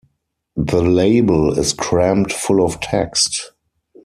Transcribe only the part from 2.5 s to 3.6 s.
of text.